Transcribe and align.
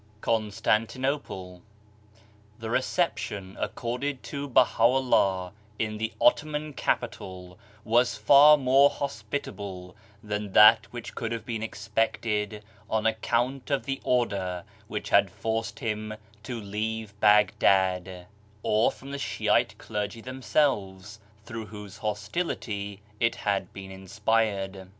CONSTANTINOPLE 0.21 1.61
The 2.57 2.71
reception 2.71 3.55
accorded 3.59 4.23
to 4.23 4.47
Baha'u'llah 4.49 5.51
in 5.77 5.99
the 5.99 6.11
Ottoman 6.19 6.73
capital 6.73 7.59
was 7.83 8.17
far 8.17 8.57
more 8.57 8.89
hospitable 8.89 9.95
than 10.23 10.53
that 10.53 10.87
which 10.91 11.13
could 11.13 11.31
have 11.31 11.45
been 11.45 11.61
expected 11.61 12.63
on 12.89 13.05
account 13.05 13.69
of 13.69 13.85
the 13.85 14.01
order 14.03 14.63
which 14.87 15.09
had 15.11 15.29
forced 15.29 15.77
him 15.77 16.15
to 16.41 16.59
leave 16.59 17.13
Baghdad, 17.19 18.25
or 18.63 18.91
from 18.91 19.11
the 19.11 19.19
Shiite 19.19 19.77
clergy 19.77 20.21
themselves, 20.21 21.19
through 21.45 21.67
whose 21.67 21.97
hostility 21.99 23.03
it 23.19 23.35
had 23.35 23.71
been 23.71 23.91
in 23.91 24.07
spired. 24.07 24.89